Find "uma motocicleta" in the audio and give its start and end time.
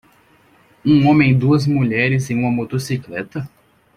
2.35-3.47